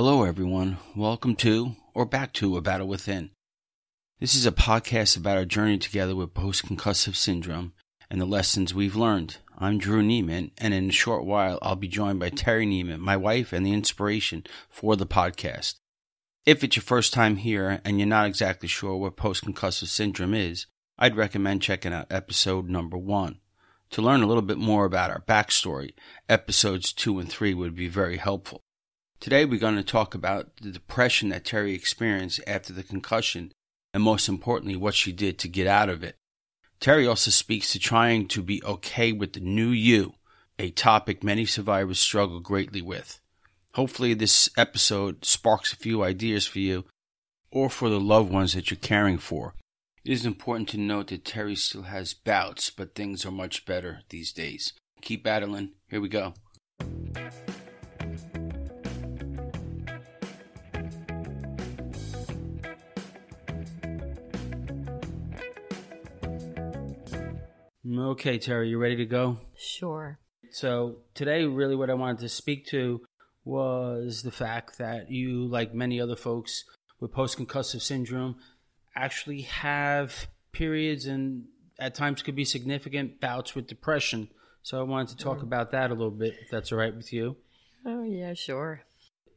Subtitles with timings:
[0.00, 0.76] Hello, everyone.
[0.94, 3.30] Welcome to, or back to, A Battle Within.
[4.20, 7.72] This is a podcast about our journey together with post concussive syndrome
[8.08, 9.38] and the lessons we've learned.
[9.58, 13.16] I'm Drew Neiman, and in a short while, I'll be joined by Terry Neiman, my
[13.16, 15.80] wife and the inspiration for the podcast.
[16.46, 20.32] If it's your first time here and you're not exactly sure what post concussive syndrome
[20.32, 23.40] is, I'd recommend checking out episode number one.
[23.90, 25.94] To learn a little bit more about our backstory,
[26.28, 28.62] episodes two and three would be very helpful.
[29.20, 33.50] Today, we're going to talk about the depression that Terry experienced after the concussion
[33.92, 36.14] and most importantly, what she did to get out of it.
[36.78, 40.14] Terry also speaks to trying to be okay with the new you,
[40.58, 43.20] a topic many survivors struggle greatly with.
[43.74, 46.84] Hopefully, this episode sparks a few ideas for you
[47.50, 49.54] or for the loved ones that you're caring for.
[50.04, 54.02] It is important to note that Terry still has bouts, but things are much better
[54.10, 54.74] these days.
[55.02, 55.72] Keep battling.
[55.90, 56.34] Here we go.
[67.96, 69.38] Okay, Terry, you ready to go?
[69.56, 70.18] Sure.
[70.50, 73.00] So, today, really, what I wanted to speak to
[73.44, 76.64] was the fact that you, like many other folks
[77.00, 78.36] with post concussive syndrome,
[78.94, 81.44] actually have periods and
[81.78, 84.28] at times could be significant bouts with depression.
[84.62, 85.46] So, I wanted to talk mm-hmm.
[85.46, 87.36] about that a little bit, if that's all right with you.
[87.86, 88.82] Oh, yeah, sure.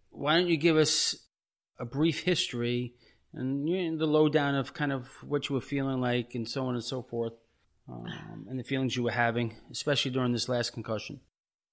[0.09, 1.15] Why don't you give us
[1.79, 2.95] a brief history
[3.33, 3.65] and
[3.97, 7.01] the lowdown of kind of what you were feeling like and so on and so
[7.01, 7.33] forth?
[7.87, 11.19] Um, and the feelings you were having, especially during this last concussion.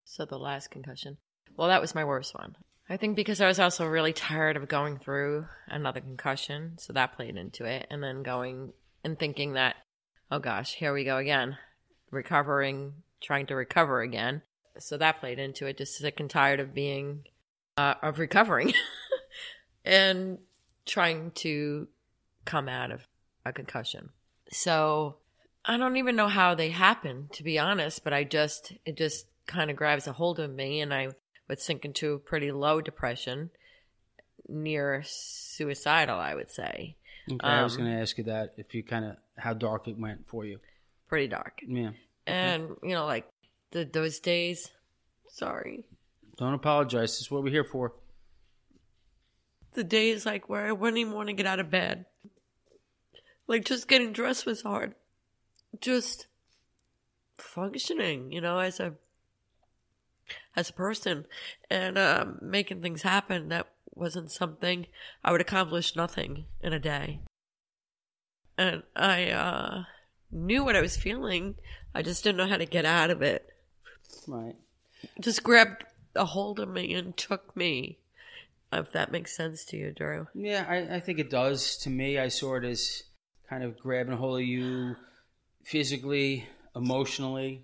[0.05, 1.19] So, the last concussion.
[1.57, 2.57] Well, that was my worst one.
[2.89, 6.79] I think because I was also really tired of going through another concussion.
[6.79, 7.87] So, that played into it.
[7.91, 8.73] And then going
[9.05, 9.77] and thinking that,
[10.31, 11.59] oh gosh, here we go again,
[12.11, 14.43] recovering, trying to recover again.
[14.79, 15.79] So, that played into it.
[15.79, 17.25] Just sick and tired of being,
[17.77, 18.73] uh, of recovering
[19.85, 20.39] and
[20.87, 21.89] trying to
[22.45, 23.07] come out of
[23.45, 24.09] a concussion.
[24.51, 25.17] So,
[25.69, 29.27] I don't even know how they happen, to be honest, but I just, it just
[29.47, 31.09] kind of grabs a hold of me and I
[31.47, 33.51] would sink into a pretty low depression,
[34.49, 36.97] near suicidal, I would say.
[37.31, 39.53] Okay, um, I was um, going to ask you that if you kind of, how
[39.53, 40.59] dark it went for you.
[41.07, 41.61] Pretty dark.
[41.67, 41.91] Yeah.
[42.27, 43.29] And, you know, like
[43.73, 44.71] the, those days,
[45.29, 45.85] sorry.
[46.39, 47.11] Don't apologize.
[47.11, 47.93] This is what we're here for.
[49.75, 52.07] The days like where I wouldn't even want to get out of bed.
[53.47, 54.95] Like just getting dressed was hard
[55.81, 56.27] just
[57.39, 58.95] functioning, you know, as a
[60.55, 61.25] as a person
[61.71, 64.87] and um, making things happen that wasn't something
[65.25, 67.21] I would accomplish nothing in a day.
[68.57, 69.85] And I uh,
[70.31, 71.55] knew what I was feeling.
[71.95, 73.49] I just didn't know how to get out of it.
[74.27, 74.57] Right.
[75.21, 75.85] Just grabbed
[76.15, 77.99] a hold of me and took me.
[78.71, 80.27] If that makes sense to you, Drew.
[80.35, 81.79] Yeah, I, I think it does.
[81.79, 83.03] To me, I saw it as
[83.49, 84.95] kind of grabbing a hold of you,
[85.69, 87.63] physically, emotionally,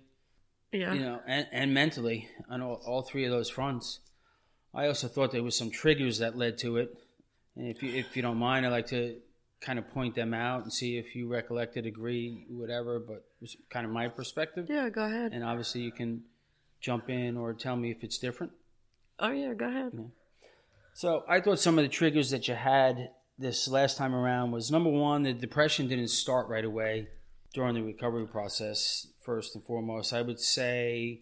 [0.71, 3.99] yeah, you know, and, and mentally on all, all three of those fronts.
[4.73, 6.95] I also thought there was some triggers that led to it.
[7.55, 9.17] And if you if you don't mind, I'd like to
[9.61, 12.99] kind of point them out and see if you recollected, agree, whatever.
[12.99, 14.67] But it was kind of my perspective.
[14.69, 15.31] Yeah, go ahead.
[15.33, 16.23] And obviously, you can
[16.81, 18.51] jump in or tell me if it's different.
[19.19, 19.91] Oh yeah, go ahead.
[19.93, 20.03] Yeah.
[20.93, 24.69] So I thought some of the triggers that you had this last time around was
[24.71, 27.07] number one, the depression didn't start right away
[27.55, 31.21] during the recovery process, first and foremost, I would say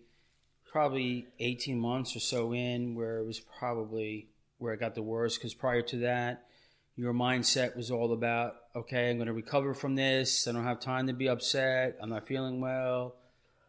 [0.70, 4.28] probably 18 months or so in where it was probably
[4.58, 6.48] where it got the worst because prior to that,
[6.96, 10.48] your mindset was all about, okay, I'm going to recover from this.
[10.48, 11.98] I don't have time to be upset.
[12.02, 13.16] I'm not feeling well.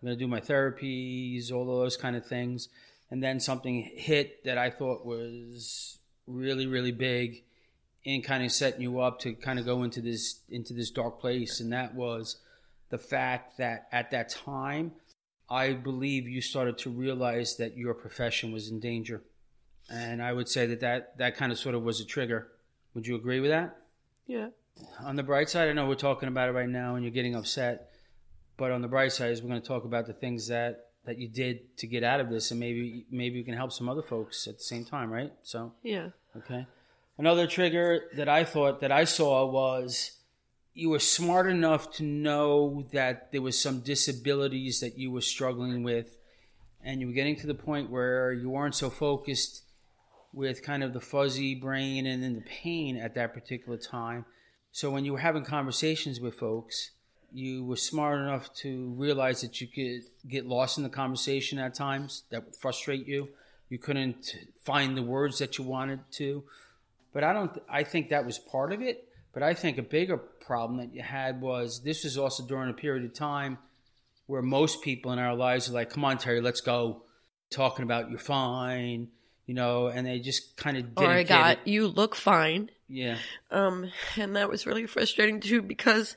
[0.00, 2.69] I'm going to do my therapies, all of those kind of things.
[3.10, 7.44] And then something hit that I thought was really, really big
[8.06, 11.20] and kind of setting you up to kind of go into this into this dark
[11.20, 12.36] place and that was
[12.91, 14.93] the fact that at that time,
[15.49, 19.22] I believe you started to realize that your profession was in danger.
[19.91, 22.48] And I would say that that, that kind of sort of was a trigger.
[22.95, 23.77] Would you agree with that?
[24.27, 24.48] Yeah.
[25.01, 27.34] On the bright side, I know we're talking about it right now and you're getting
[27.34, 27.91] upset.
[28.57, 31.19] But on the bright side is we're going to talk about the things that, that
[31.19, 34.03] you did to get out of this and maybe maybe you can help some other
[34.03, 35.33] folks at the same time, right?
[35.42, 36.09] So Yeah.
[36.37, 36.66] Okay.
[37.19, 40.13] Another trigger that I thought that I saw was
[40.74, 45.82] you were smart enough to know that there was some disabilities that you were struggling
[45.82, 46.18] with
[46.82, 49.62] and you were getting to the point where you weren't so focused
[50.32, 54.24] with kind of the fuzzy brain and then the pain at that particular time
[54.72, 56.91] so when you were having conversations with folks
[57.32, 61.74] you were smart enough to realize that you could get lost in the conversation at
[61.74, 63.28] times that would frustrate you
[63.68, 66.44] you couldn't find the words that you wanted to.
[67.12, 67.60] But I don't.
[67.68, 69.09] I think that was part of it.
[69.34, 72.75] But I think a bigger problem that you had was this was also during a
[72.75, 73.59] period of time
[74.27, 77.03] where most people in our lives are like, "Come on, Terry, let's go."
[77.51, 79.09] Talking about you're fine,
[79.47, 81.69] you know, and they just kind of didn't or I got it.
[81.69, 82.71] you look fine.
[82.89, 83.19] Yeah,
[83.51, 86.16] Um, and that was really frustrating too because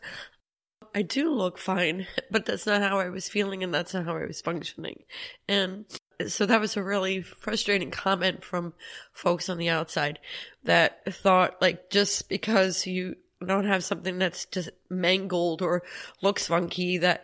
[0.93, 4.17] I do look fine, but that's not how I was feeling and that's not how
[4.17, 5.03] I was functioning.
[5.47, 5.85] And
[6.27, 8.73] so that was a really frustrating comment from
[9.11, 10.19] folks on the outside
[10.63, 13.15] that thought like just because you
[13.45, 15.83] don't have something that's just mangled or
[16.21, 17.23] looks funky that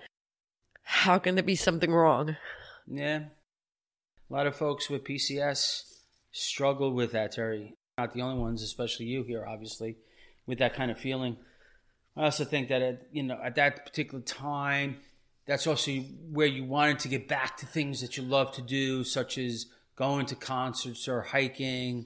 [0.83, 2.35] how can there be something wrong?
[2.87, 3.23] yeah.
[4.29, 5.83] A lot of folks with PCS
[6.31, 7.75] struggle with that, Terry.
[7.97, 9.97] Not the only ones, especially you here, obviously,
[10.47, 11.37] with that kind of feeling.
[12.17, 14.97] I also think that at you know at that particular time,
[15.45, 15.91] that's also
[16.31, 19.67] where you wanted to get back to things that you love to do, such as
[19.95, 22.05] going to concerts or hiking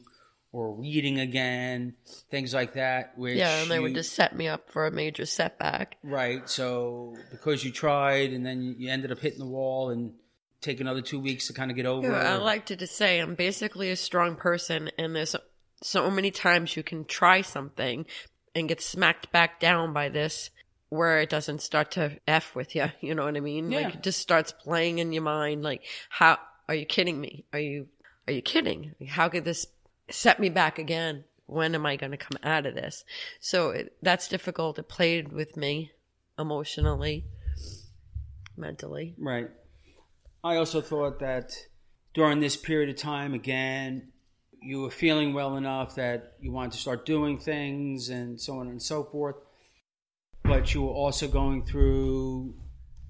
[0.51, 1.93] or reading again,
[2.31, 3.17] things like that.
[3.17, 5.97] Which yeah, and they would just set me up for a major setback.
[6.03, 6.49] right.
[6.49, 10.13] So because you tried and then you ended up hitting the wall and
[10.61, 12.07] take another two weeks to kind of get over.
[12.07, 15.35] Yeah, I like to just say I'm basically a strong person, and there's
[15.83, 18.05] so many times you can try something
[18.55, 20.49] and get smacked back down by this
[20.89, 22.85] where it doesn't start to f with you.
[23.01, 23.71] You know what I mean?
[23.71, 23.81] Yeah.
[23.81, 25.63] Like it just starts playing in your mind.
[25.63, 26.37] Like, how
[26.67, 27.45] are you kidding me?
[27.53, 27.87] Are you
[28.27, 28.93] are you kidding?
[29.07, 29.67] How could this
[30.09, 31.23] set me back again?
[31.45, 33.05] When am I going to come out of this?
[33.39, 34.77] So it, that's difficult.
[34.79, 35.91] It played with me
[36.37, 37.25] emotionally,
[38.57, 39.15] mentally.
[39.17, 39.49] Right.
[40.43, 41.53] I also thought that
[42.13, 44.09] during this period of time, again,
[44.61, 48.67] you were feeling well enough that you wanted to start doing things and so on
[48.67, 49.35] and so forth.
[50.47, 52.55] But you were also going through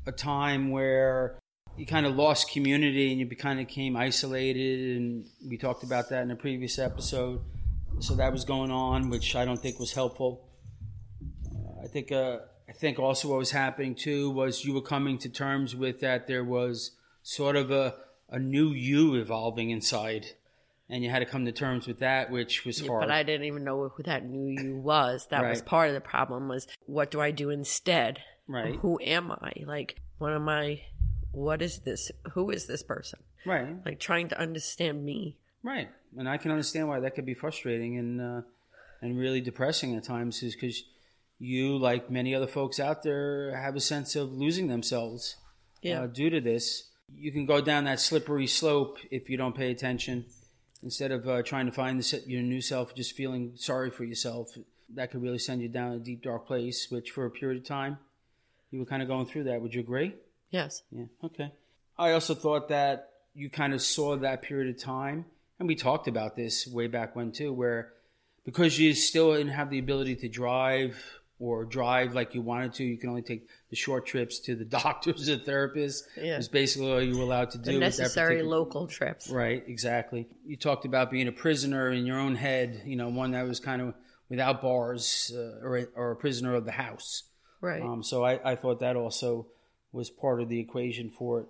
[0.07, 1.39] a time where
[1.77, 4.97] you kind of lost community and you kind of became isolated.
[4.97, 7.41] And we talked about that in a previous episode.
[7.99, 10.49] So that was going on, which I don't think was helpful.
[11.45, 15.19] Uh, I think uh, I think also what was happening too was you were coming
[15.19, 16.91] to terms with that there was
[17.21, 17.95] sort of a
[18.29, 20.25] a new you evolving inside,
[20.89, 23.01] and you had to come to terms with that, which was Yeah, hard.
[23.01, 25.27] but I didn't even know who that new you was.
[25.29, 28.19] That was part of the problem was what do I do instead?
[28.47, 29.51] right, Who am I?
[29.65, 30.81] Like what am I
[31.31, 32.11] what is this?
[32.33, 33.19] Who is this person?
[33.45, 35.35] right, Like trying to understand me.
[35.63, 38.41] right, and I can understand why that could be frustrating and uh,
[39.01, 40.83] and really depressing at times, is because
[41.39, 45.35] you, like many other folks out there, have a sense of losing themselves
[45.83, 46.01] Yeah.
[46.01, 46.85] uh, due to this.
[47.15, 50.25] You can go down that slippery slope if you don't pay attention.
[50.83, 54.51] Instead of uh, trying to find the, your new self, just feeling sorry for yourself,
[54.93, 56.87] that could really send you down a deep, dark place.
[56.89, 57.97] Which, for a period of time,
[58.71, 59.61] you were kind of going through that.
[59.61, 60.13] Would you agree?
[60.49, 60.83] yes.
[60.91, 61.05] Yeah.
[61.23, 61.51] Okay.
[61.97, 65.25] I also thought that you kind of saw that period of time,
[65.59, 67.93] and we talked about this way back when too, where
[68.45, 72.83] because you still didn't have the ability to drive or drive like you wanted to,
[72.83, 76.01] you can only take the short trips to the doctors or therapists.
[76.15, 76.37] Yeah.
[76.37, 77.73] It's basically all you were allowed to do.
[77.73, 79.29] The necessary local trips.
[79.29, 80.27] Right, exactly.
[80.45, 83.59] You talked about being a prisoner in your own head, you know, one that was
[83.59, 83.93] kind of
[84.29, 87.23] without bars uh, or, a, or a prisoner of the house.
[87.61, 87.81] Right.
[87.83, 89.47] Um, so I, I thought that also
[89.91, 91.47] was part of the equation for it.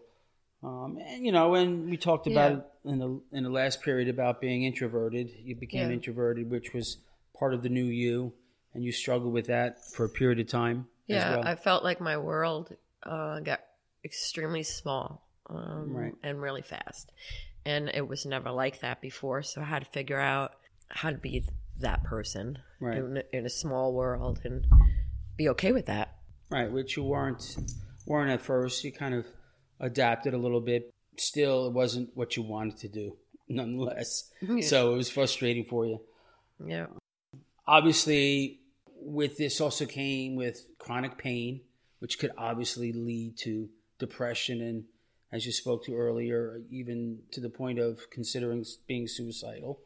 [0.63, 2.57] Um, and you know, and we talked about Yeah.
[2.57, 5.29] it in the in the last period about being introverted.
[5.43, 5.93] You became Yeah.
[5.95, 6.97] introverted, which was
[7.37, 8.33] part of the new you,
[8.77, 10.85] and you struggled with that for a period of time.
[11.09, 11.47] as yeah, well.
[11.47, 13.61] I felt like my world uh, got
[14.05, 16.13] extremely small um, Right.
[16.21, 17.11] and really fast.
[17.65, 19.41] And it was never like that before.
[19.41, 20.51] So I had to figure out
[20.89, 21.43] how to be
[21.79, 22.97] that person Right.
[22.99, 24.67] in, in a small world and
[25.35, 26.15] be okay with that.
[26.51, 27.57] Right, which you weren't
[28.05, 28.83] weren't at first.
[28.83, 29.25] You kind of
[29.79, 30.93] adapted a little bit.
[31.17, 33.17] Still, it wasn't what you wanted to do,
[33.49, 34.29] nonetheless.
[34.61, 35.99] So it was frustrating for you.
[36.63, 36.85] Yeah.
[37.67, 38.61] Obviously,
[39.01, 41.61] with this also came with chronic pain,
[41.99, 44.83] which could obviously lead to depression and,
[45.31, 49.79] as you spoke to earlier, even to the point of considering being suicidal.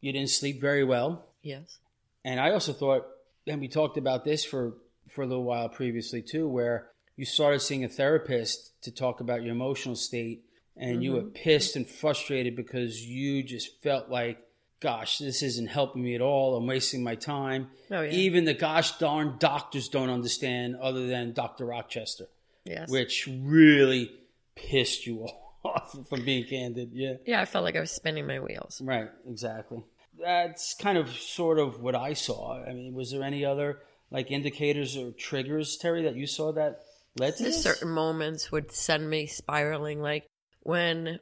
[0.00, 1.26] You didn't sleep very well.
[1.42, 1.78] Yes.
[2.24, 3.06] And I also thought,
[3.46, 4.74] and we talked about this for,
[5.10, 9.42] for a little while previously too, where you started seeing a therapist to talk about
[9.42, 10.44] your emotional state,
[10.76, 11.34] and you were mm-hmm.
[11.34, 14.38] pissed and frustrated because you just felt like,
[14.82, 16.56] gosh, this isn't helping me at all.
[16.56, 17.70] I'm wasting my time.
[17.90, 18.10] Oh, yeah.
[18.10, 21.64] Even the gosh darn doctors don't understand, other than Dr.
[21.66, 22.26] Rochester,
[22.64, 22.90] Yes.
[22.90, 24.10] which really
[24.56, 25.26] pissed you
[25.64, 26.90] off, from being candid.
[26.92, 27.14] Yeah.
[27.24, 28.80] yeah, I felt like I was spinning my wheels.
[28.84, 29.82] Right, exactly.
[30.20, 32.62] That's kind of sort of what I saw.
[32.62, 33.78] I mean, was there any other
[34.10, 36.82] like indicators or triggers, Terry, that you saw that
[37.18, 37.62] led to this?
[37.62, 40.26] certain moments would send me spiraling like
[40.60, 41.18] when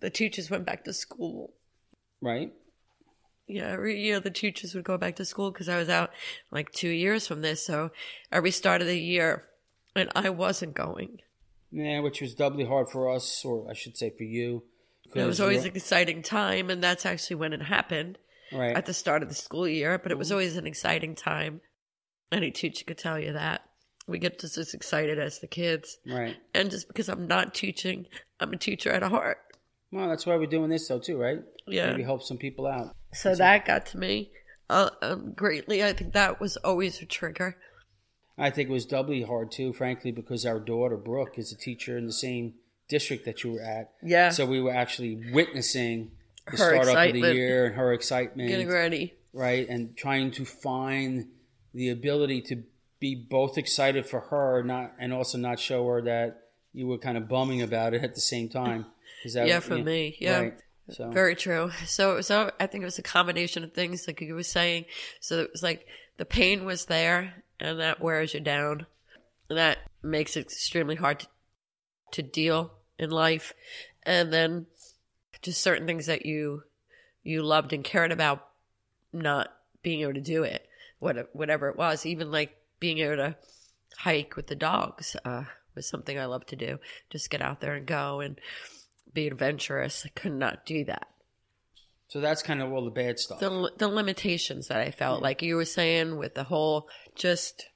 [0.00, 1.54] the teachers went back to school.
[2.20, 2.52] Right.
[3.46, 6.10] Yeah, every year the teachers would go back to school because I was out
[6.50, 7.64] like two years from this.
[7.64, 7.90] So
[8.32, 9.44] every start of the year,
[9.94, 11.20] and I wasn't going.
[11.70, 14.62] Yeah, which was doubly hard for us, or I should say for you.
[15.14, 18.18] It was always an exciting time, and that's actually when it happened
[18.52, 18.76] right.
[18.76, 19.98] at the start of the school year.
[19.98, 20.34] But it was mm-hmm.
[20.34, 21.60] always an exciting time.
[22.32, 23.62] Any teacher could tell you that.
[24.08, 25.98] We get just as excited as the kids.
[26.06, 26.36] right.
[26.54, 28.06] And just because I'm not teaching,
[28.40, 29.38] I'm a teacher at heart.
[29.90, 31.40] Well, that's why we're doing this, though, too, right?
[31.66, 31.90] Yeah.
[31.90, 32.94] Maybe help some people out.
[33.12, 34.30] So that got to me
[34.68, 35.82] uh, um, greatly.
[35.84, 37.56] I think that was always a trigger.
[38.38, 41.96] I think it was doubly hard, too, frankly, because our daughter, Brooke, is a teacher
[41.96, 42.54] in the same
[42.88, 43.92] district that you were at.
[44.02, 44.28] Yeah.
[44.30, 46.10] So we were actually witnessing
[46.44, 48.48] the Her start up of the year and her excitement.
[48.48, 49.14] Getting ready.
[49.32, 49.66] right?
[49.68, 51.28] And trying to find
[51.74, 52.62] the ability to
[53.00, 56.42] be both excited for her, not and also not show her that
[56.72, 58.86] you were kind of bumming about it at the same time.
[59.24, 60.16] Is that Yeah, for me.
[60.20, 60.40] Yeah.
[60.40, 60.62] Right.
[60.90, 61.70] So Very true.
[61.86, 64.84] So, so I think it was a combination of things, like you were saying.
[65.20, 68.86] So it was like the pain was there, and that wears you down.
[69.48, 71.26] And that makes it extremely hard to,
[72.12, 73.52] to deal in life.
[74.04, 74.66] And then
[75.42, 76.62] just certain things that you
[77.22, 78.46] you loved and cared about,
[79.12, 79.52] not
[79.82, 80.68] being able to do it,
[81.00, 82.06] what whatever it was.
[82.06, 83.36] Even like being able to
[83.98, 86.78] hike with the dogs uh, was something I loved to do.
[87.10, 88.40] Just get out there and go and
[89.16, 90.04] be adventurous.
[90.06, 91.08] I could not do that.
[92.06, 93.40] so that's kind of all the bad stuff.
[93.40, 97.66] The the limitations that I felt, like you were saying, with the whole just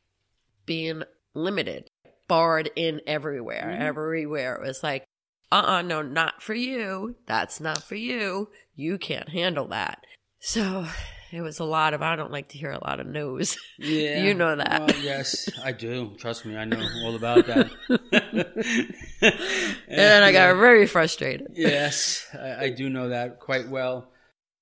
[0.67, 1.03] being
[1.35, 1.89] limited,
[2.29, 4.55] barred in everywhere, everywhere.
[4.55, 5.05] It was like,
[5.51, 7.17] uh, uh no, not for you.
[7.27, 8.51] That's not for you.
[8.77, 10.05] You can't handle that.
[10.39, 10.87] So
[11.33, 12.03] it was a lot of.
[12.03, 13.57] I don't like to hear a lot of no's.
[13.79, 14.81] yeah, you know that.
[14.87, 16.15] Well, yes, I do.
[16.19, 17.71] Trust me, I know all about that.
[19.23, 21.49] and then I got very frustrated.
[21.55, 24.09] yes, I, I do know that quite well.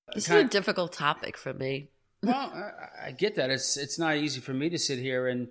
[0.07, 1.89] Uh, this is Kind- a difficult topic for me.
[2.21, 3.49] Well, I, I get that.
[3.49, 5.47] It's it's not easy for me to sit here and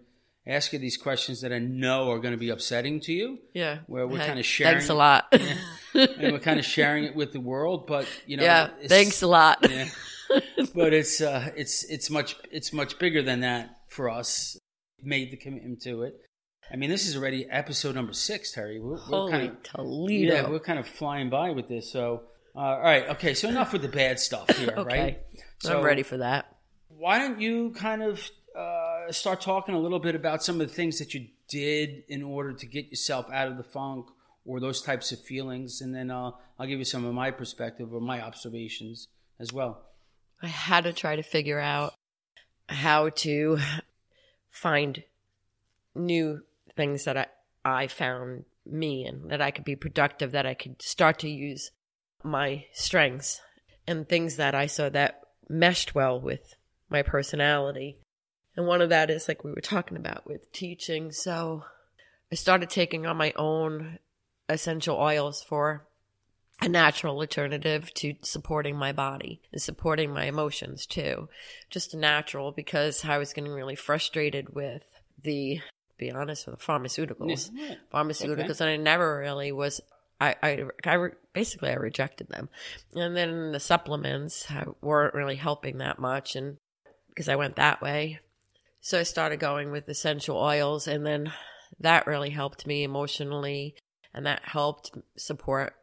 [0.47, 3.39] ask you these questions that I know are going to be upsetting to you.
[3.55, 3.79] Yeah.
[3.87, 5.27] Where we're kinda sharing- Thanks a lot.
[5.33, 7.87] and we're kind of sharing it with the world.
[7.87, 8.69] But you know, yeah.
[8.87, 9.59] Thanks a lot.
[9.69, 9.89] Yeah.
[10.75, 14.59] but it's uh, it's it's much it's much bigger than that for us.
[15.03, 16.21] Made the commitment to it.
[16.73, 18.79] I mean, this is already episode number six, Terry.
[18.81, 20.35] We're, we're Holy kind of Toledo.
[20.35, 21.91] yeah, we're kind of flying by with this.
[21.91, 22.23] So,
[22.55, 23.33] uh, all right, okay.
[23.35, 25.01] So enough with the bad stuff here, Okay.
[25.01, 25.21] right?
[25.61, 26.55] So I'm ready for that.
[26.89, 30.75] Why don't you kind of uh, start talking a little bit about some of the
[30.75, 34.07] things that you did in order to get yourself out of the funk
[34.45, 37.95] or those types of feelings, and then uh, I'll give you some of my perspective
[37.95, 39.07] or my observations
[39.39, 39.85] as well.
[40.43, 41.95] I had to try to figure out
[42.69, 43.59] how to
[44.51, 45.03] find
[45.95, 46.43] new
[46.77, 47.27] things that I,
[47.65, 51.71] I found me and that I could be productive, that I could start to use
[52.23, 53.41] my strengths
[53.87, 56.55] and things that I saw that meshed well with
[56.91, 57.99] my personality.
[58.57, 61.11] And one of that is like we were talking about with teaching.
[61.11, 61.65] So
[62.31, 63.99] I started taking on my own
[64.49, 65.88] essential oils for
[66.61, 71.29] a natural alternative to supporting my body and supporting my emotions too.
[71.71, 74.83] Just a natural because I was getting really frustrated with
[75.23, 75.61] the,
[75.99, 77.51] be honest, with the pharmaceuticals.
[77.55, 77.75] Yeah.
[77.93, 79.81] Pharmaceuticals, and I never really was.
[80.21, 82.49] I, I, I re- basically I rejected them,
[82.93, 86.57] and then the supplements I weren't really helping that much, and
[87.09, 88.19] because I went that way,
[88.81, 91.33] so I started going with essential oils, and then
[91.79, 93.77] that really helped me emotionally,
[94.13, 95.75] and that helped support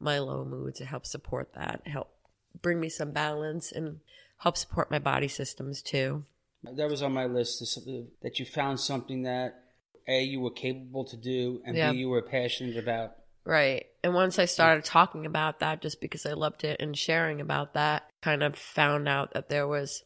[0.00, 0.80] my low moods.
[0.80, 2.08] It helped support that, help
[2.62, 4.00] bring me some balance, and
[4.38, 6.24] help support my body systems too.
[6.64, 7.60] That was on my list.
[8.22, 9.62] That you found something that
[10.06, 11.92] a you were capable to do, and Yeah.
[11.92, 13.14] b you were passionate about.
[13.44, 13.86] Right.
[14.04, 17.74] And once I started talking about that, just because I loved it and sharing about
[17.74, 20.02] that, kind of found out that there was,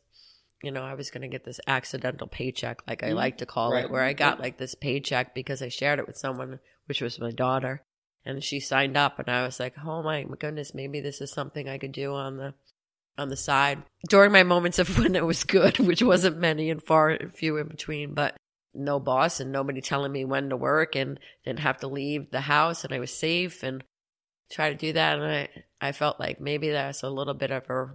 [0.62, 3.16] you know, I was going to get this accidental paycheck, like I Mhm.
[3.16, 3.84] like to call Right.
[3.84, 7.18] it, where I got like this paycheck because I shared it with someone, which was
[7.18, 7.82] my daughter.
[8.24, 11.68] And she signed up, and I was like, oh my goodness, maybe this is something
[11.68, 12.54] I could do on the
[13.18, 16.82] on the side during my moments of when it was good, which wasn't many and
[16.82, 18.36] far and few in between, but
[18.74, 22.40] no boss and nobody telling me when to work and didn't have to leave the
[22.40, 23.84] house and I was safe and
[24.50, 25.48] try to do that and I
[25.80, 27.90] I felt like maybe that's a little bit of a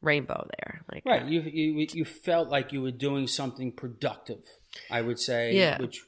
[0.00, 0.82] rainbow there.
[0.90, 1.22] Like Right.
[1.22, 4.44] Uh, you you you felt like you were doing something productive.
[4.90, 5.78] I would say, Yeah.
[5.80, 6.02] which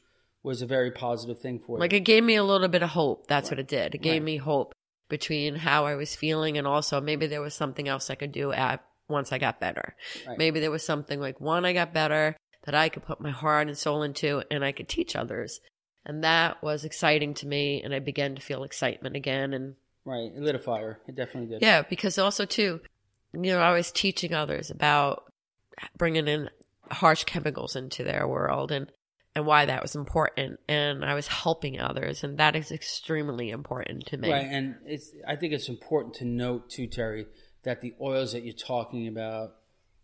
[0.46, 1.80] was a very positive thing for you.
[1.80, 3.26] Like it gave me a little bit of hope.
[3.26, 3.94] That's what it did.
[3.96, 4.22] It gave Right.
[4.22, 4.72] me hope
[5.08, 8.52] between how I was feeling and also maybe there was something else I could do
[8.52, 9.96] at once I got better.
[10.26, 10.38] Right.
[10.38, 13.66] Maybe there was something like one I got better that I could put my heart
[13.68, 15.60] and soul into and I could teach others.
[16.04, 19.74] And that was exciting to me and I began to feel excitement again and
[20.04, 20.30] Right.
[20.32, 21.00] It lit a fire.
[21.08, 21.62] It definitely did.
[21.62, 22.80] Yeah, because also too,
[23.32, 25.24] you know, I was teaching others about
[25.98, 26.50] bringing in
[26.90, 28.92] harsh chemicals into their world and
[29.36, 34.06] and why that was important and I was helping others and that is extremely important
[34.06, 34.32] to me.
[34.32, 35.12] Right, and it's.
[35.28, 37.26] I think it's important to note too, Terry,
[37.62, 39.50] that the oils that you're talking about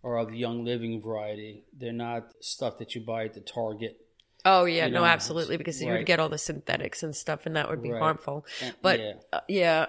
[0.04, 1.64] are of the Young Living variety.
[1.76, 3.96] They're not stuff that you buy at the Target.
[4.44, 7.46] Oh yeah, You no, know, absolutely, because you would get all the synthetics and stuff,
[7.46, 8.02] and that would be Right.
[8.02, 8.44] harmful.
[8.82, 9.86] But yeah, uh, yeah,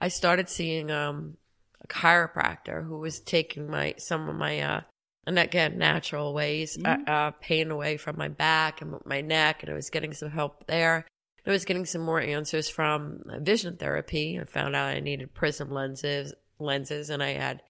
[0.00, 1.36] I started seeing um,
[1.80, 4.80] a chiropractor who was taking my some of my uh,
[5.26, 9.70] and again natural ways uh, uh, pain away from my back and my neck, and
[9.70, 11.06] I was getting some help there.
[11.46, 14.38] I was getting some more answers from vision therapy.
[14.40, 17.62] I found out I needed prism lenses, lenses, and I had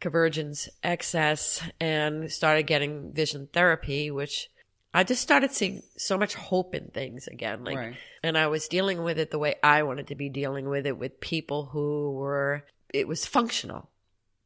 [0.00, 4.50] convergence excess, and started getting vision therapy, which
[4.92, 7.64] I just started seeing so much hope in things again.
[7.64, 7.96] Like right.
[8.22, 10.98] and I was dealing with it the way I wanted to be dealing with it
[10.98, 13.88] with people who were it was functional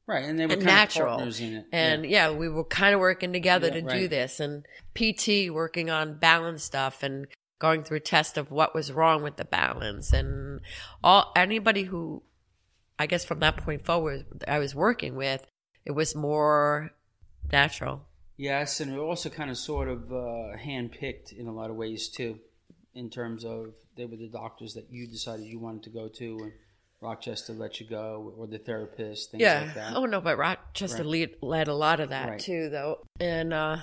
[0.06, 1.18] Right, and they were and kind natural.
[1.18, 1.66] of in it.
[1.72, 2.30] and yeah.
[2.30, 6.62] we were kind of working together Yeah, to do this and PT working on balance
[6.62, 7.26] stuff and
[7.58, 10.60] going through a test of what was wrong with the balance and
[11.02, 12.22] all anybody who
[12.98, 15.46] I guess from that point forward I was working with
[15.86, 16.92] it was more
[17.50, 18.06] natural
[18.36, 22.08] Yes, and it also kind of sort of uh, handpicked in a lot of ways
[22.08, 22.40] too,
[22.94, 26.38] in terms of they were the doctors that you decided you wanted to go to,
[26.42, 26.52] and
[27.04, 29.62] Rochester let you go, or the therapist, things yeah.
[29.66, 29.96] like that.
[29.96, 31.06] Oh no, but Rochester Right.
[31.06, 32.40] lead, led a lot of that Right.
[32.40, 33.78] too, though, and uh,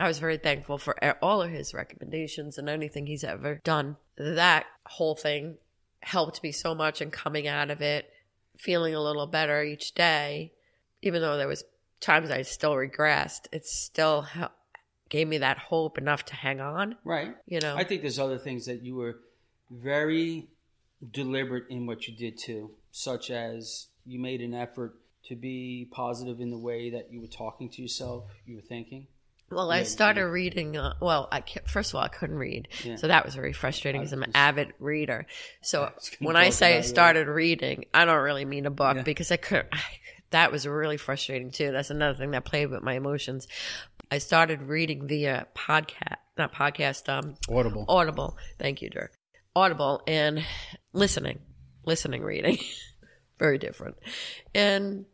[0.00, 3.96] I was very thankful for all of his recommendations and anything he's ever done.
[4.16, 5.58] That whole thing
[6.02, 8.10] helped me so much in coming out of it,
[8.58, 10.52] feeling a little better each day,
[11.02, 11.64] even though there was
[12.00, 13.46] times I still regressed.
[13.52, 14.50] It still hel-
[15.08, 16.96] gave me that hope enough to hang on.
[17.04, 17.36] Right.
[17.46, 19.18] You know, I think there's other things that you were
[19.70, 20.48] very
[21.10, 24.94] deliberate in what you did too, such as you made an effort
[25.26, 29.06] to be positive in the way that you were talking to yourself, you were thinking.
[29.50, 30.78] Well, I started reading.
[30.78, 32.96] Uh, well, I first of all I couldn't read, Yeah.
[32.96, 35.26] so that was very frustrating because I'm an avid reader.
[35.60, 39.02] So when I say I started reading, I don't really mean a book Yeah.
[39.02, 39.66] because I could.
[40.30, 41.70] That was really frustrating too.
[41.72, 43.46] That's another thing that played with my emotions.
[44.10, 47.84] I started reading via podcast, not podcast, um, Audible.
[47.88, 48.38] Audible.
[48.58, 49.12] Thank you, Dirk.
[49.54, 50.42] Audible and
[50.92, 51.40] listening,
[51.84, 52.58] listening, reading.
[53.38, 53.96] Very different.
[54.54, 55.06] And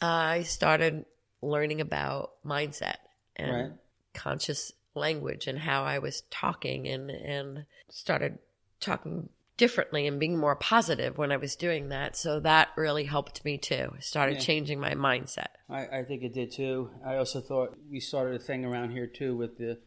[0.00, 1.04] I started
[1.42, 2.96] learning about mindset
[3.36, 3.72] and Right.
[4.14, 8.38] conscious language and how I was talking and, and started
[8.80, 12.16] talking differently and being more positive when I was doing that.
[12.16, 13.92] So that really helped me too.
[13.96, 14.40] I started Yeah.
[14.40, 15.48] changing my mindset.
[15.68, 16.90] I, I think it did too.
[17.04, 19.78] I also thought we started a thing around here too with the,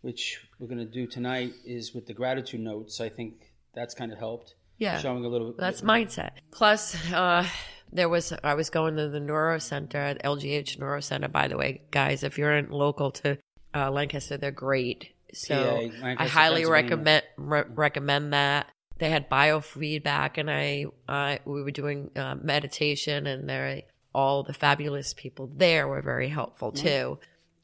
[0.00, 3.00] which we're going to do tonight, is with the gratitude notes.
[3.00, 4.54] I think that's kind of helped.
[4.78, 4.98] Yeah.
[5.00, 5.48] Showing a little.
[5.48, 5.58] Bit.
[5.58, 6.30] That's mindset.
[6.50, 7.46] Plus, uh,
[7.92, 11.28] there was I was going to the Neuro Center at LGH Neuro Center.
[11.28, 13.38] By the way, guys, if you're in local to
[13.74, 15.14] uh, Lancaster, they're great.
[15.34, 18.70] So PA, I highly recommend re- recommend that.
[18.98, 23.82] They had biofeedback, and I, I we were doing uh, meditation, and there
[24.14, 26.86] all the fabulous people there were very helpful Mm-hmm.
[26.86, 27.18] too.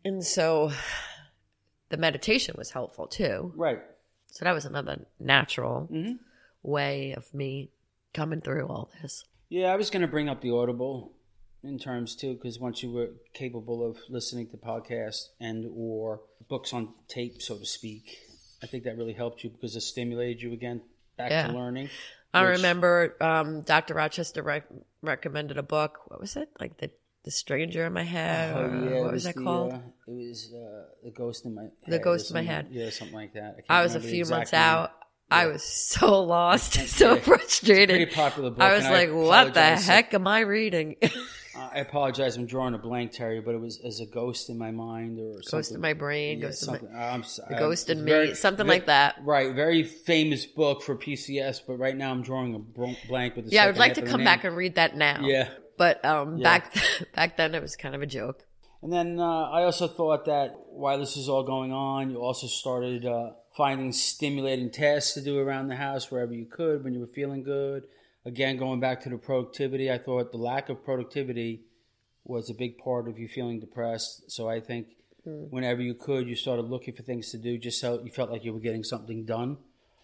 [0.05, 0.71] And so,
[1.89, 3.53] the meditation was helpful too.
[3.57, 3.79] Right.
[4.31, 6.19] So that was another natural Mhm.
[6.65, 7.71] Way of me
[8.13, 9.25] coming through all this.
[9.49, 11.13] Yeah, I was going to bring up the Audible
[11.63, 16.73] in terms too, because once you were capable of listening to podcasts and or books
[16.73, 18.19] on tape, so to speak,
[18.63, 20.83] I think that really helped you because it stimulated you again
[21.17, 21.47] back Yeah.
[21.49, 21.91] to learning.
[22.33, 23.95] I which- remember um, Dr.
[23.95, 24.69] Rochester rec-
[25.03, 26.01] recommended a book.
[26.09, 26.49] What was it?
[26.59, 26.91] Like the
[27.25, 28.55] the stranger in my head.
[28.55, 29.73] Oh yeah, what was, that the, called?
[29.73, 31.71] Uh, it was uh, the ghost in my head.
[31.87, 32.69] The Ghost in My Head.
[32.71, 33.57] Yeah, something like that.
[33.57, 34.91] can't I was a few months out.
[35.31, 37.97] I was so lost, so a- it's a frustrated.
[37.97, 38.61] Pretty popular book.
[38.61, 40.97] I was and like, "What the apologize- heck am I reading?"
[41.57, 42.37] I apologize.
[42.37, 45.41] I'm drawing a blank, Terry, but it was as a ghost in my mind or
[45.51, 46.97] ghost in my brain, Yeah, ghost in my, something.
[46.97, 49.17] I'm, s- the I- ghost in me, something like that.
[49.23, 52.59] Right, very famous book for PCS, but right now I'm drawing a
[53.09, 54.25] blank with the Yeah, I second would like half to of the come name.
[54.25, 55.21] back and read that now.
[55.23, 56.75] Yeah, But um, back
[57.15, 58.45] back then it was kind of a joke.
[58.83, 62.49] and then uh, I also thought that while this is all going on, you also
[62.49, 67.01] started uh, finding stimulating tasks to do around the house wherever you could when you
[67.01, 67.85] were feeling good.
[68.25, 71.61] Again, going back to the productivity, I thought the lack of productivity
[72.25, 74.31] was a big part of you feeling depressed.
[74.31, 74.89] So I think
[75.25, 75.45] Hmm.
[75.51, 78.45] whenever you could, you started looking for things to do just so you felt like
[78.45, 79.57] you were getting something done.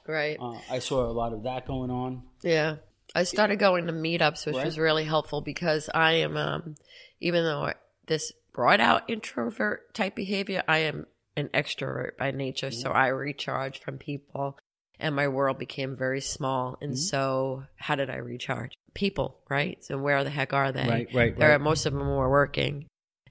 [0.06, 0.38] Right.
[0.40, 2.22] Uh, I saw a lot of that going on.
[2.42, 2.76] Yeah.
[3.14, 4.64] I started going to meetups, which Right.
[4.64, 6.76] was really helpful because I am, um,
[7.20, 7.74] even though I-
[8.06, 11.06] this brought out introvert type behavior, I am
[11.40, 12.70] an extrovert by nature.
[12.70, 14.58] So I recharge from people
[14.98, 16.76] and my world became very small.
[16.80, 17.00] And mm-hmm.
[17.00, 18.72] so, how did I recharge?
[18.94, 19.82] people, right?
[19.84, 20.86] So where the heck are they?
[20.86, 21.60] Right, right, right.
[21.60, 22.86] most of them were working,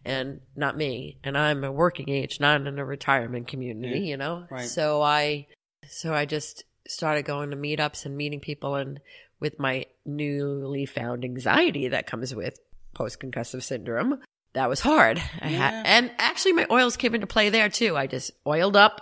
[0.05, 1.17] and not me.
[1.23, 4.45] And I'm a working age, not in a retirement community, Yeah, you know.
[4.49, 4.67] right.
[4.67, 5.47] So I,
[5.87, 8.99] so I just started going to meetups and meeting people, and
[9.39, 12.59] with my newly found anxiety that comes with
[12.93, 14.19] post concussive syndrome.
[14.53, 15.21] That was hard.
[15.41, 15.57] I Yeah.
[15.71, 17.95] had, and actually, my oils came into play there too.
[17.95, 18.99] I just oiled up,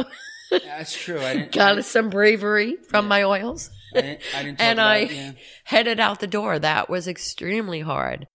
[0.51, 1.19] That's true.
[1.21, 1.51] I didn't.
[1.53, 3.09] got some bravery from Yeah.
[3.09, 5.31] my oils I didn't, I didn't and about I yeah.
[5.63, 6.59] headed out the door.
[6.59, 8.27] That was extremely hard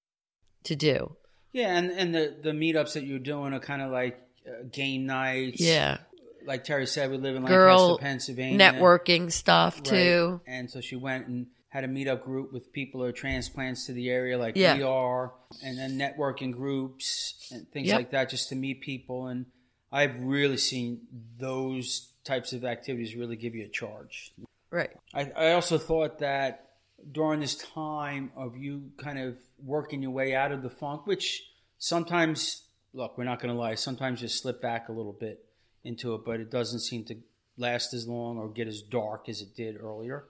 [0.64, 1.16] to do.
[1.52, 5.04] Yeah, and and the the meetups that you're doing are kind of like uh, game
[5.06, 5.60] nights.
[5.60, 5.98] Yeah.
[6.46, 8.58] like Terry said, we live in Girl Pennsylvania.
[8.58, 9.84] Networking stuff Right.
[9.84, 10.40] too.
[10.46, 13.94] And so she went and had a meetup group with people who are transplants to
[13.94, 14.76] the area, like Yeah.
[14.76, 15.32] we are,
[15.64, 17.96] and then networking groups and things Yep.
[17.96, 19.28] like that, just to meet people.
[19.28, 19.46] And
[19.90, 21.06] I've really seen
[21.38, 24.34] those types of activities really give you a charge.
[24.70, 24.90] Right.
[25.14, 26.74] I, I also thought that
[27.10, 31.42] during this time of you kind of working your way out of the funk, which
[31.78, 35.42] sometimes, look, we're not going to lie, sometimes you slip back a little bit
[35.84, 37.16] into it, but it doesn't seem to
[37.56, 40.26] last as long or get as dark as it did earlier.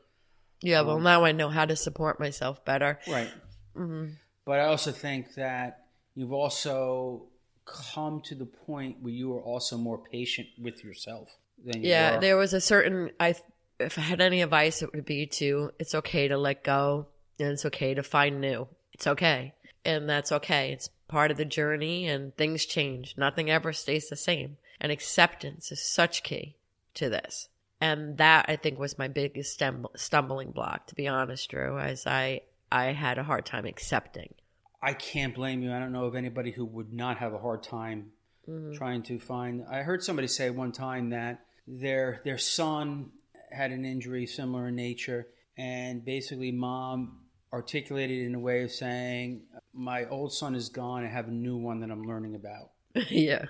[0.63, 0.83] Yeah.
[0.83, 2.99] Well, now I know how to support myself better.
[3.09, 3.31] Right.
[3.75, 4.07] hmm
[4.45, 7.27] But I also think that you've also
[7.65, 11.29] come to the point where you are also more patient with yourself
[11.65, 12.17] than you Yeah.
[12.17, 12.21] were.
[12.21, 13.35] There was a certain, I,
[13.79, 17.07] if I had any advice, it would be to, it's okay to let go
[17.39, 18.69] and it's okay to find new.
[18.93, 19.55] It's okay.
[19.85, 20.73] And that's okay.
[20.73, 23.15] It's part of the journey and things change.
[23.17, 24.57] Nothing ever stays the same.
[24.81, 26.57] And acceptance is such key
[26.95, 27.49] to this.
[27.83, 32.07] And that I think was my biggest stum- stumbling block, to be honest, Drew, as
[32.07, 34.35] I, I had a hard time accepting.
[34.81, 35.73] I can't blame you.
[35.73, 38.13] I don't know of anybody who would not have a hard time
[38.49, 38.75] Mhm.
[38.75, 39.65] trying to find.
[39.69, 43.11] I heard somebody say one time that their their son
[43.51, 47.21] had an injury similar in nature, and basically mom
[47.53, 49.43] articulated in a way of saying,
[49.73, 51.05] "My old son is gone.
[51.05, 52.71] I have a new one that I'm learning about."
[53.11, 53.47] yeah.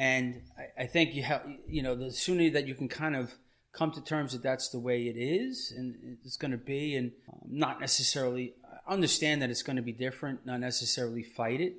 [0.00, 3.34] And I, I think you have, you know, the sooner that you can kind of
[3.72, 7.12] come to terms that that's the way it is and it's going to be, and
[7.30, 8.54] um, not necessarily
[8.88, 11.74] understand that it's going to be different, not necessarily fight it,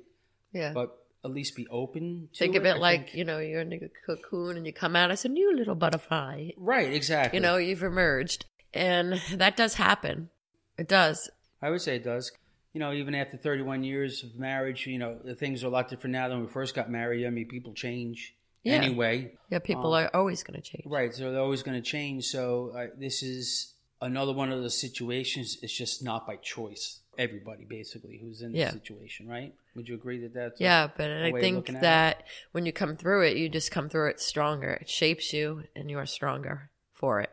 [0.52, 0.72] Yeah.
[0.72, 0.88] but
[1.24, 3.72] at least be open to think of it I like, think- you know, you're in
[3.72, 6.50] a cocoon and you come out as a new little butterfly.
[6.56, 7.36] right, exactly.
[7.38, 8.46] You know, you've emerged.
[8.74, 10.30] And that does happen.
[10.78, 11.28] It does.
[11.60, 12.32] I would say it does.
[12.72, 15.88] You know, even after 31 years of marriage, you know, the things are a lot
[15.88, 17.26] different now than when we first got married.
[17.26, 18.74] I mean, people change Yeah.
[18.74, 19.32] anyway.
[19.50, 20.84] Yeah, people Um, are always going to change.
[20.86, 22.24] Right, so they're always going to change.
[22.28, 25.58] So uh, this is another one of those situations.
[25.62, 27.00] It's just not by choice.
[27.18, 28.66] Everybody basically who's in Yeah.
[28.68, 29.52] the situation, right?
[29.76, 33.26] Would you agree that that's a- Yeah, but I think that when you come through
[33.26, 34.72] it, you just come through it stronger.
[34.80, 37.28] It shapes you and you are stronger for it.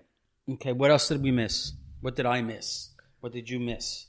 [0.49, 1.71] Okay, what else did we miss?
[2.01, 2.89] What did I miss?
[3.21, 4.07] What did you miss?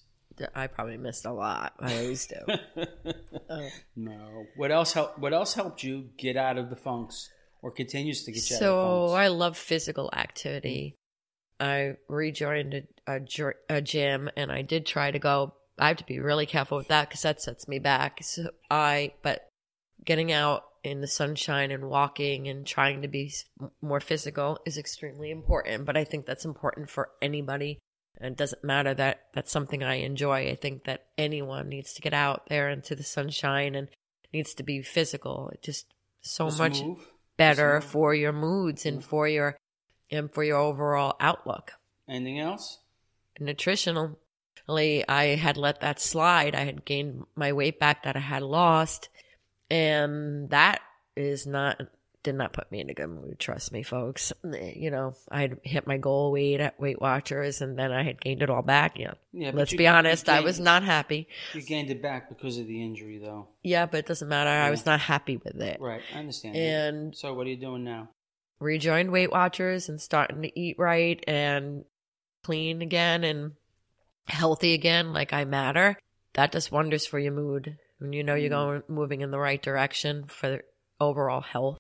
[0.55, 1.75] I probably missed a lot.
[1.79, 2.85] I always do.
[3.53, 3.69] Oh.
[3.97, 4.47] no.
[4.55, 5.19] What else helped?
[5.19, 7.31] What else helped you get out of the funks,
[7.63, 9.11] or continues to get you out of the funks?
[9.11, 9.17] So?
[9.17, 10.95] I love physical activity.
[11.59, 15.55] I rejoined a, a, a gym and I did try to go.
[15.79, 18.23] I have to be really careful with that because that sets me back.
[18.23, 19.49] So I, but
[20.05, 23.33] getting out in the sunshine and walking and trying to be
[23.83, 25.85] more physical is extremely important.
[25.85, 27.79] But I think that's important for anybody.
[28.21, 30.51] And it doesn't matter that that's something I enjoy.
[30.51, 33.89] I think that anyone needs to get out there into the sunshine and
[34.33, 35.51] needs to be physical.
[35.55, 35.87] It just
[36.21, 36.99] so Just much move.
[37.37, 39.57] better Just for your moods and for your
[40.11, 41.73] and for your overall outlook.
[42.09, 42.79] Anything else?
[43.41, 46.55] Nutritionally, I had let that slide.
[46.55, 49.09] I had gained my weight back that I had lost,
[49.71, 50.81] and that
[51.17, 51.81] is not
[52.23, 53.39] did not put me in a good mood.
[53.39, 54.33] Trust me, folks.
[54.45, 58.21] You know, I had hit my goal weight at Weight Watchers, and then I had
[58.21, 58.99] gained it all back.
[58.99, 59.53] Yeah, Yeah.
[59.55, 61.29] let's you- be honest, I was not happy.
[61.55, 63.49] You gained it back because of the injury, though.
[63.63, 64.51] Yeah, but it doesn't matter.
[64.51, 66.03] I was not happy with it, Right.
[66.15, 66.57] I understand.
[66.57, 68.11] and so, what are you doing now?
[68.59, 71.87] rejoined Weight Watchers and starting to eat right and
[72.43, 73.53] clean again and
[74.29, 75.97] healthy again, like I matter.
[76.35, 78.53] That does wonders for your mood when you know you're Mm.
[78.53, 80.63] going moving in the right direction for
[81.01, 81.79] overall health,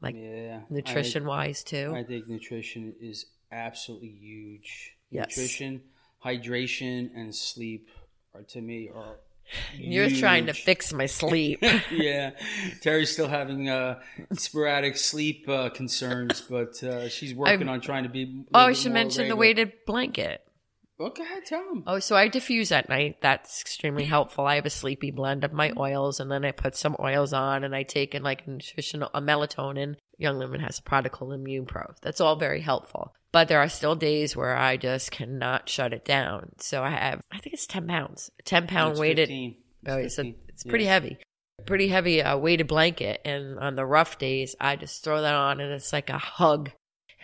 [0.00, 0.60] like yeah.
[0.70, 1.92] nutrition wise too.
[1.94, 4.94] I think nutrition is absolutely huge.
[5.10, 5.28] Yes.
[5.28, 5.82] Nutrition,
[6.24, 7.88] hydration, and sleep
[8.34, 9.16] are to me are.
[9.74, 11.64] you're trying to fix my sleep.
[11.90, 12.32] yeah,
[12.82, 14.00] Terry's still having uh,
[14.34, 18.44] sporadic sleep uh, concerns, but uh, she's working I'm- on trying to be.
[18.52, 20.42] oh, I should mention the weighted blanket.
[21.00, 21.84] Okay, tell him.
[21.86, 23.18] Oh, so I diffuse at night.
[23.20, 24.46] That's extremely helpful.
[24.46, 27.62] I have a sleepy blend of my oils, and then I put some oils on,
[27.62, 29.94] and I take in like nutritional a melatonin.
[30.16, 31.94] Young Living has a product called ImmuPro.
[32.02, 33.14] That's all very helpful.
[33.30, 36.50] But there are still days where I just cannot shut it down.
[36.58, 39.28] So I have, I think it's 10 pounds, 10 pound It's weighted.
[39.28, 39.56] 15.
[39.86, 40.94] Oh, It's it's, a, it's pretty Yeah.
[40.94, 41.18] heavy.
[41.66, 43.20] Pretty heavy uh, weighted blanket.
[43.24, 46.70] And on the rough days, I just throw that on and it's like a hug.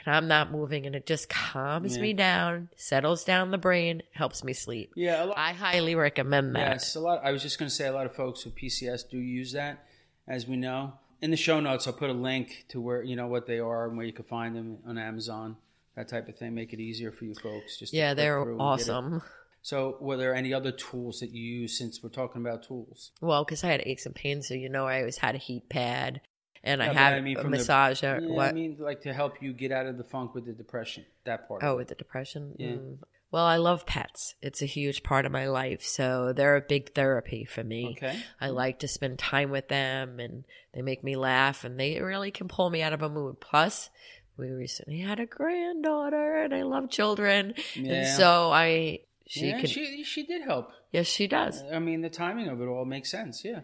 [0.07, 2.03] And I'm not moving and it just calms Yeah.
[2.03, 4.93] me down, settles down the brain, helps me sleep.
[4.97, 5.39] Yeah, a lot.
[5.39, 6.73] I highly recommend that.
[6.73, 7.21] Yes, a lot.
[7.25, 9.87] I was just going to say a lot of folks with PCS do use that,
[10.29, 10.95] as we know.
[11.23, 13.87] In the show notes, I'll put a link to where you know what they are
[13.89, 15.57] and where you can find them on Amazon,
[15.97, 16.55] that type of thing.
[16.55, 17.79] Make it easier for you folks.
[17.79, 18.91] Just Yeah, they're through and get it.
[18.91, 19.23] awesome.
[19.63, 23.13] So, were there any other tools that you use since we're talking about tools?
[23.23, 25.71] Well, because I had aches and pains, so you know I always had a heat
[25.71, 26.21] pad
[26.65, 28.21] and I No, had I mean a massage the- massager.
[28.23, 28.49] Yeah, what?
[28.49, 31.05] I mean, like to help you get out of the funk with the depression.
[31.25, 31.63] That part.
[31.63, 32.55] oh, with the depression.
[32.59, 32.69] Yeah.
[32.73, 32.99] Mm.
[33.31, 34.37] Well, I love pets.
[34.43, 37.97] It's a huge part of my life, so they're a big therapy for me.
[37.97, 38.17] Okay.
[38.41, 42.31] I like to spend time with them, and they make me laugh, and they really
[42.31, 43.41] can pull me out of a mood.
[43.41, 43.91] Plus,
[44.37, 48.17] we recently had a granddaughter, and I love children, and Yeah.
[48.17, 50.71] so I she yeah, can she she did help.
[50.93, 53.45] yes she does I mean, the timing of it all makes sense.
[53.45, 53.61] Yeah,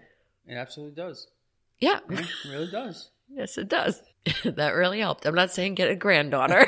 [0.47, 1.29] it absolutely does.
[1.81, 3.11] Yeah Yeah, it really does.
[3.29, 4.01] Yes, it does.
[4.45, 5.25] that really helped.
[5.25, 6.67] I'm not saying get a granddaughter,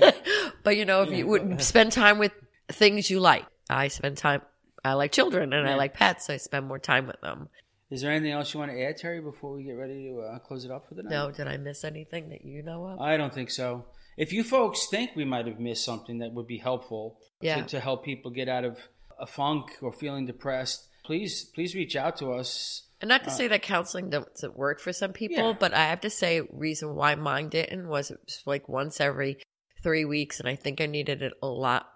[0.62, 2.32] but you know, if you would spend time with
[2.68, 4.42] things you like, I spend time.
[4.84, 7.48] I like children and I like pets, so I spend more time with them.
[7.90, 10.38] Is there anything else you want to add, Terry, before we get ready to uh,
[10.38, 11.10] close it up for the night?
[11.10, 13.00] No, did I miss anything that you know of?
[13.00, 13.86] I don't think so.
[14.16, 17.56] If you folks think we might have missed something that would be helpful Yeah.
[17.62, 18.78] to, to help people get out of
[19.20, 22.85] a funk or feeling depressed, please please reach out to us.
[23.00, 25.56] And not to say that counseling doesn't work for some people, Uh, Yeah.
[25.60, 29.38] but I have to say, reason why mine didn't was it was like once every
[29.82, 31.88] three weeks, and I think I needed it a lot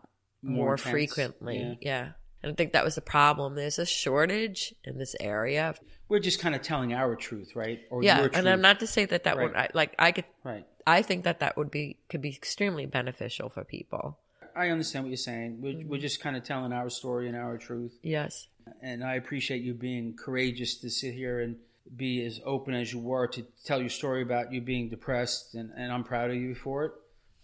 [0.43, 0.91] more, intense.
[0.91, 1.59] frequently.
[1.59, 1.75] Yeah.
[1.81, 2.13] yeah.
[2.43, 3.55] And I think that was the problem.
[3.55, 5.75] There's a shortage in this area
[6.09, 7.81] We're just kind of telling our truth, right?
[7.91, 8.49] Or yeah, and.
[8.49, 10.25] I'm not to say that that would I, like I could.
[10.45, 10.67] right.
[10.87, 14.19] I think that that would be could be extremely beneficial for people.
[14.57, 15.61] I understand what you're saying.
[15.61, 15.89] We're, Mm-hmm.
[15.89, 17.93] we're just kind of telling our story and our truth.
[18.03, 18.49] Yes,
[18.83, 21.57] And I appreciate you being courageous to sit here and
[21.97, 25.55] be as open as you were to tell your story about you being depressed.
[25.55, 26.93] And, and I'm proud of you for it.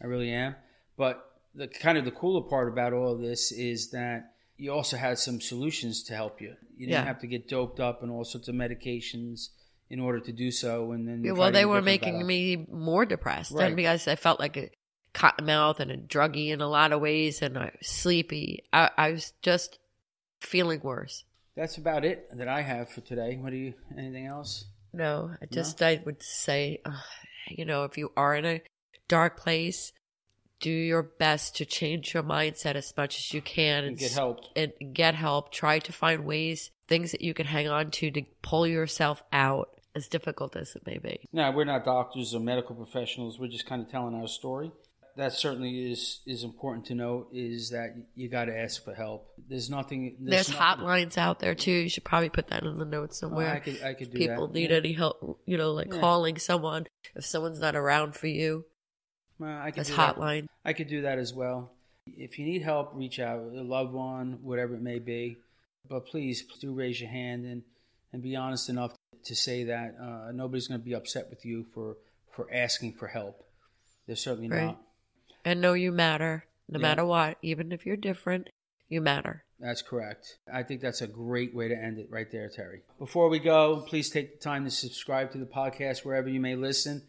[0.03, 0.55] I really am.
[0.97, 1.23] But
[1.55, 5.19] the kind of the cooler part about all of this is that you also had
[5.19, 6.55] some solutions to help you.
[6.77, 7.05] You didn't Yeah.
[7.05, 9.49] have to get doped up and all sorts of medications
[9.91, 10.93] in order to do so.
[10.93, 13.67] And then Yeah, well, they were making me more depressed, Right.
[13.69, 14.71] and because I felt like a
[15.13, 18.65] cotton mouth and a druggy in a lot of ways, and I was sleepy.
[18.73, 19.79] I, I was just
[20.41, 21.25] feeling worse.
[21.57, 23.37] That's about it that I have for today.
[23.41, 23.75] What do you?
[23.97, 24.67] Anything else?
[24.93, 26.93] No, I just I would say, uh,
[27.49, 28.63] you know, if you are in a
[29.09, 29.93] dark place,
[30.61, 34.41] do your best to change your mindset as much as you can And get help.
[34.55, 35.53] and get help.
[35.53, 39.69] Try to find ways, things that you can hang on to to pull yourself out,
[39.95, 41.21] as difficult as it may be.
[41.33, 43.39] No, we're not doctors or medical professionals.
[43.39, 44.73] We're just kind of telling our story.
[45.17, 47.29] That certainly is is important to note.
[47.33, 49.29] Is that you got to ask for help.
[49.49, 50.17] There's nothing.
[50.21, 51.71] There's nothing- hotlines out there too.
[51.73, 53.51] You should probably put that in the notes Oh, somewhere.
[53.55, 54.29] I could I could do that.
[54.29, 54.55] People that.
[54.55, 54.77] need yeah.
[54.77, 56.01] any help, you know, like Yeah.
[56.01, 58.67] calling someone if someone's not around for you.
[59.39, 60.17] Well, I could As do that.
[60.17, 60.47] hotline.
[60.65, 61.73] I could do that as well.
[62.07, 63.41] If you need help, reach out.
[63.41, 65.39] A loved one, whatever it may be.
[65.89, 67.63] But please do raise your hand and
[68.13, 71.65] and be honest enough to say that uh, nobody's going to be upset with you
[71.73, 71.97] for
[72.33, 73.43] for asking for help.
[74.07, 74.67] They're certainly Right.
[74.67, 74.83] not.
[75.47, 76.83] And know you matter, no Yeah.
[76.83, 77.39] matter what.
[77.41, 78.51] Even if you're different,
[78.89, 79.45] you matter.
[79.61, 80.39] That's correct.
[80.53, 82.83] I think that's a great way to end it right there, Terry.
[82.99, 86.57] Before we go, please take the time to subscribe to the podcast wherever you may
[86.57, 87.03] listen.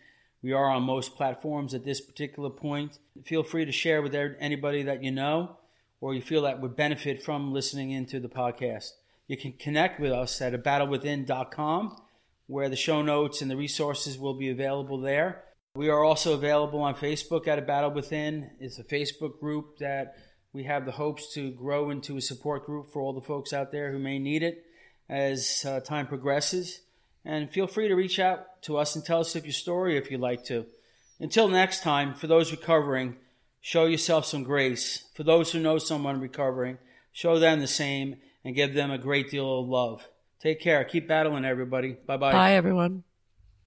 [0.43, 2.99] We are on most platforms at this particular point.
[3.23, 5.57] Feel free to share with er, anybody that you know
[5.99, 8.91] or you feel that would benefit from listening into the podcast.
[9.25, 11.99] You can connect with us at a abattlewithin.com
[12.45, 15.43] where the show notes and the resources will be available there.
[15.77, 18.49] We are also available on Facebook at A Battle Within.
[18.59, 20.15] It's a Facebook group that
[20.51, 23.71] we have the hopes to grow into a support group for all the folks out
[23.71, 24.65] there who may need it
[25.07, 26.81] as uh, time progresses.
[27.23, 30.09] And feel free to reach out to us and tell us if your story if
[30.09, 30.65] you'd like to.
[31.19, 33.17] Until next time, for those recovering,
[33.61, 35.05] show yourself some grace.
[35.13, 36.79] For those who know someone recovering,
[37.11, 40.07] show them the same and give them a great deal of love.
[40.39, 40.83] Take care.
[40.85, 41.97] Keep battling, everybody.
[42.07, 42.31] Bye bye.
[42.31, 43.03] Bye, everyone.